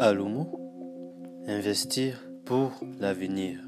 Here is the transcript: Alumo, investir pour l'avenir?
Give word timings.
Alumo, 0.00 0.46
investir 1.48 2.22
pour 2.44 2.70
l'avenir? 3.00 3.58